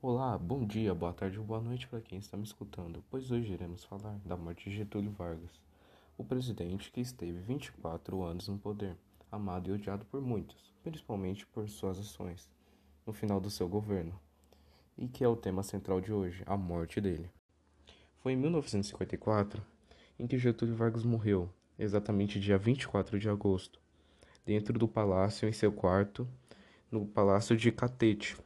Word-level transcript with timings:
Olá, 0.00 0.38
bom 0.38 0.64
dia, 0.64 0.94
boa 0.94 1.12
tarde 1.12 1.40
ou 1.40 1.44
boa 1.44 1.60
noite 1.60 1.88
para 1.88 2.00
quem 2.00 2.20
está 2.20 2.36
me 2.36 2.44
escutando, 2.44 3.02
pois 3.10 3.32
hoje 3.32 3.52
iremos 3.52 3.82
falar 3.82 4.16
da 4.24 4.36
morte 4.36 4.70
de 4.70 4.76
Getúlio 4.76 5.10
Vargas, 5.10 5.60
o 6.16 6.22
presidente 6.22 6.92
que 6.92 7.00
esteve 7.00 7.40
24 7.40 8.22
anos 8.22 8.46
no 8.46 8.56
poder, 8.56 8.96
amado 9.28 9.68
e 9.68 9.72
odiado 9.72 10.04
por 10.04 10.20
muitos, 10.20 10.72
principalmente 10.84 11.44
por 11.48 11.68
suas 11.68 11.98
ações, 11.98 12.48
no 13.04 13.12
final 13.12 13.40
do 13.40 13.50
seu 13.50 13.68
governo, 13.68 14.16
e 14.96 15.08
que 15.08 15.24
é 15.24 15.28
o 15.28 15.34
tema 15.34 15.64
central 15.64 16.00
de 16.00 16.12
hoje, 16.12 16.44
a 16.46 16.56
morte 16.56 17.00
dele. 17.00 17.28
Foi 18.18 18.34
em 18.34 18.36
1954 18.36 19.60
em 20.16 20.28
que 20.28 20.38
Getúlio 20.38 20.76
Vargas 20.76 21.02
morreu, 21.02 21.50
exatamente 21.76 22.38
dia 22.38 22.56
24 22.56 23.18
de 23.18 23.28
agosto, 23.28 23.80
dentro 24.46 24.78
do 24.78 24.86
palácio 24.86 25.48
em 25.48 25.52
seu 25.52 25.72
quarto, 25.72 26.24
no 26.88 27.04
Palácio 27.04 27.56
de 27.56 27.72
Catete, 27.72 28.36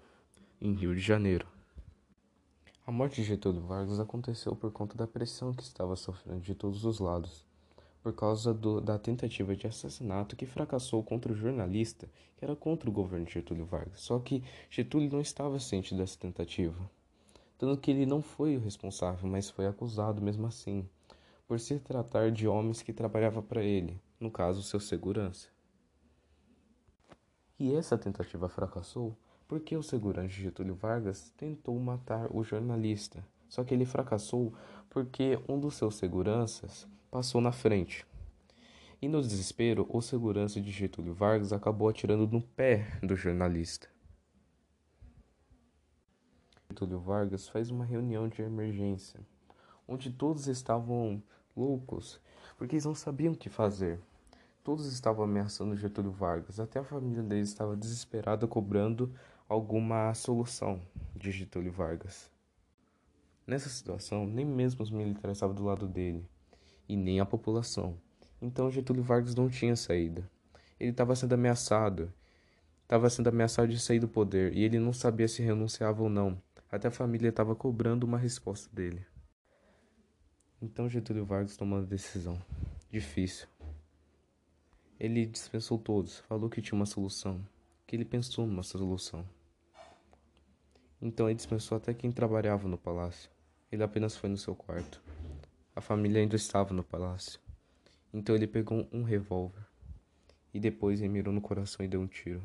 em 0.65 0.75
Rio 0.75 0.95
de 0.95 1.01
Janeiro. 1.01 1.45
A 2.87 2.93
morte 2.93 3.17
de 3.17 3.25
Getúlio 3.25 3.61
Vargas 3.63 3.99
aconteceu 3.99 4.55
por 4.55 4.71
conta 4.71 4.97
da 4.97 5.09
pressão 5.09 5.53
que 5.53 5.65
estava 5.65 5.97
sofrendo 5.97 6.41
de 6.41 6.55
todos 6.55 6.85
os 6.85 7.01
lados, 7.01 7.45
por 8.01 8.13
causa 8.13 8.55
do, 8.55 8.81
da 8.81 8.97
tentativa 8.97 9.57
de 9.57 9.67
assassinato 9.67 10.37
que 10.37 10.47
fracassou 10.47 11.03
contra 11.03 11.33
o 11.33 11.35
jornalista 11.35 12.09
que 12.37 12.45
era 12.45 12.55
contra 12.55 12.89
o 12.89 12.93
governo 12.93 13.27
de 13.27 13.33
Getúlio 13.33 13.65
Vargas. 13.65 14.03
Só 14.03 14.21
que 14.21 14.45
Getúlio 14.71 15.11
não 15.11 15.21
estava 15.21 15.59
ciente 15.59 15.97
dessa 15.97 16.17
tentativa, 16.17 16.89
tanto 17.59 17.81
que 17.81 17.91
ele 17.91 18.07
não 18.07 18.23
foi 18.23 18.57
o 18.57 18.61
responsável, 18.61 19.29
mas 19.29 19.51
foi 19.51 19.67
acusado 19.67 20.23
mesmo 20.23 20.47
assim, 20.47 20.89
por 21.49 21.59
se 21.59 21.81
tratar 21.81 22.31
de 22.31 22.47
homens 22.47 22.83
que 22.83 22.93
trabalhavam 22.93 23.43
para 23.43 23.65
ele, 23.65 24.01
no 24.21 24.31
caso, 24.31 24.63
seu 24.63 24.79
segurança. 24.79 25.49
E 27.59 27.75
essa 27.75 27.99
tentativa 27.99 28.49
fracassou 28.49 29.17
porque 29.53 29.77
o 29.77 29.83
segurança 29.83 30.31
Getúlio 30.31 30.75
Vargas 30.75 31.31
tentou 31.37 31.79
matar 31.79 32.35
o 32.35 32.43
jornalista. 32.43 33.23
Só 33.51 33.63
que 33.63 33.75
ele 33.75 33.85
fracassou 33.85 34.55
porque 34.89 35.39
um 35.47 35.61
dos 35.61 35.75
seus 35.75 35.97
seguranças 35.97 36.89
passou 37.11 37.39
na 37.39 37.53
frente. 37.53 38.07
E 39.03 39.07
no 39.09 39.21
desespero, 39.21 39.87
o 39.91 40.01
segurança 40.01 40.59
de 40.59 40.71
Getúlio 40.71 41.13
Vargas 41.13 41.53
acabou 41.53 41.87
atirando 41.87 42.27
no 42.27 42.41
pé 42.41 42.99
do 43.03 43.15
jornalista. 43.15 43.89
Getúlio 46.71 47.01
Vargas 47.01 47.47
faz 47.47 47.69
uma 47.69 47.85
reunião 47.85 48.31
de 48.31 48.41
emergência, 48.41 49.21
onde 49.87 50.11
todos 50.11 50.47
estavam 50.47 51.23
loucos, 51.55 52.19
porque 52.57 52.77
eles 52.77 52.87
não 52.87 52.95
sabiam 52.95 53.35
o 53.35 53.37
que 53.37 53.51
fazer. 53.51 54.01
Todos 54.65 54.87
estavam 54.87 55.25
ameaçando 55.25 55.77
Getúlio 55.77 56.13
Vargas, 56.13 56.59
até 56.59 56.79
a 56.79 56.85
família 56.85 57.23
dele 57.23 57.43
estava 57.43 57.77
desesperada 57.77 58.47
cobrando 58.47 59.13
alguma 59.53 60.15
solução 60.15 60.81
de 61.15 61.31
Getúlio 61.31 61.71
Vargas. 61.71 62.31
Nessa 63.47 63.69
situação, 63.69 64.27
nem 64.27 64.47
mesmo 64.47 64.83
os 64.83 64.91
militares 64.91 65.37
estavam 65.37 65.55
do 65.55 65.63
lado 65.63 65.87
dele, 65.87 66.27
e 66.89 66.97
nem 66.97 67.21
a 67.21 67.27
população. 67.27 67.99
Então 68.41 68.71
Getúlio 68.71 69.03
Vargas 69.03 69.35
não 69.35 69.51
tinha 69.51 69.77
saída. 69.77 70.27
Ele 70.81 70.91
estava 70.91 71.15
sendo 71.15 71.35
ameaçado, 71.35 72.11
estava 72.83 73.11
sendo 73.11 73.29
ameaçado 73.29 73.69
de 73.69 73.79
sair 73.79 74.01
do 74.01 74.09
poder, 74.09 74.57
e 74.57 74.65
ele 74.65 74.79
não 74.79 74.91
sabia 74.91 75.29
se 75.29 75.43
renunciava 75.43 76.03
ou 76.03 76.09
não. 76.09 76.41
Até 76.71 76.89
a 76.89 76.91
família 76.91 77.29
estava 77.29 77.55
cobrando 77.55 78.07
uma 78.07 78.17
resposta 78.17 78.75
dele. 78.75 79.05
Então 80.63 80.89
Getúlio 80.89 81.27
Vargas 81.27 81.59
tomou 81.59 81.79
uma 81.79 81.87
decisão 81.87 82.41
difícil. 82.91 83.47
Ele 84.99 85.27
dispensou 85.27 85.77
todos, 85.77 86.21
falou 86.21 86.49
que 86.49 86.63
tinha 86.63 86.75
uma 86.79 86.87
solução, 86.87 87.47
que 87.87 87.95
ele 87.95 88.05
pensou 88.07 88.47
numa 88.47 88.63
solução. 88.63 89.27
Então 91.03 91.29
ele 91.29 91.35
dispensou 91.35 91.77
até 91.77 91.93
quem 91.93 92.13
trabalhava 92.13 92.69
no 92.69 92.79
palácio. 92.79 93.29
Ele 93.73 93.83
apenas 93.83 94.17
foi 94.17 94.31
no 94.31 94.37
seu 94.37 94.55
quarto. 94.55 95.03
A 95.75 95.81
família 95.81 96.21
ainda 96.21 96.37
estava 96.37 96.73
no 96.73 96.85
palácio. 96.85 97.41
Então 98.15 98.37
ele 98.37 98.47
pegou 98.47 98.89
um 98.93 99.03
revólver 99.03 99.67
e 100.55 100.61
depois 100.61 101.01
ele 101.01 101.09
mirou 101.09 101.35
no 101.35 101.41
coração 101.41 101.85
e 101.85 101.89
deu 101.89 102.01
um 102.01 102.07
tiro. 102.07 102.41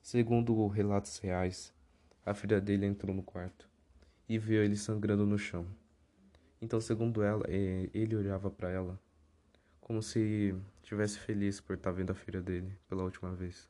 Segundo 0.00 0.66
relatos 0.68 1.18
reais, 1.18 1.70
a 2.24 2.32
filha 2.32 2.58
dele 2.58 2.86
entrou 2.86 3.14
no 3.14 3.22
quarto 3.22 3.68
e 4.26 4.38
viu 4.38 4.64
ele 4.64 4.76
sangrando 4.76 5.26
no 5.26 5.36
chão. 5.36 5.66
Então, 6.62 6.80
segundo 6.80 7.22
ela, 7.22 7.44
ele 7.48 8.16
olhava 8.16 8.50
para 8.50 8.70
ela 8.70 8.98
como 9.80 10.02
se 10.02 10.54
estivesse 10.82 11.18
feliz 11.18 11.60
por 11.60 11.74
estar 11.74 11.90
vendo 11.90 12.10
a 12.10 12.14
filha 12.14 12.40
dele 12.40 12.74
pela 12.88 13.02
última 13.02 13.34
vez. 13.34 13.68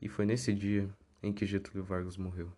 E 0.00 0.08
foi 0.08 0.26
nesse 0.26 0.52
dia 0.52 0.88
em 1.26 1.32
que 1.32 1.44
Getúlio 1.44 1.82
Vargas 1.82 2.16
morreu. 2.16 2.52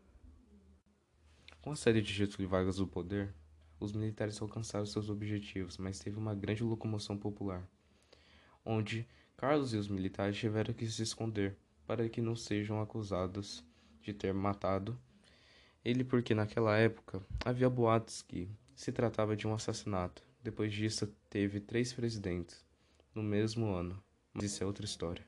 Com 1.62 1.70
a 1.72 1.76
saída 1.76 2.02
de 2.02 2.12
Getúlio 2.12 2.48
Vargas 2.48 2.76
do 2.76 2.86
poder, 2.86 3.34
os 3.80 3.92
militares 3.92 4.40
alcançaram 4.42 4.84
seus 4.84 5.08
objetivos, 5.08 5.78
mas 5.78 5.98
teve 5.98 6.18
uma 6.18 6.34
grande 6.34 6.62
locomoção 6.62 7.16
popular, 7.16 7.66
onde 8.62 9.08
Carlos 9.38 9.72
e 9.72 9.78
os 9.78 9.88
militares 9.88 10.36
tiveram 10.36 10.74
que 10.74 10.86
se 10.86 11.02
esconder 11.02 11.56
para 11.86 12.08
que 12.10 12.20
não 12.20 12.36
sejam 12.36 12.80
acusados 12.82 13.64
de 14.02 14.12
ter 14.12 14.34
matado 14.34 15.00
ele, 15.82 16.04
porque 16.04 16.34
naquela 16.34 16.76
época 16.76 17.22
havia 17.42 17.70
boatos 17.70 18.20
que 18.20 18.50
se 18.76 18.92
tratava 18.92 19.34
de 19.34 19.46
um 19.46 19.54
assassinato. 19.54 20.22
Depois 20.42 20.72
disso, 20.74 21.06
teve 21.30 21.58
três 21.58 21.92
presidentes 21.94 22.62
no 23.14 23.22
mesmo 23.22 23.72
ano, 23.72 24.02
mas 24.34 24.44
isso 24.44 24.62
é 24.62 24.66
outra 24.66 24.84
história. 24.84 25.24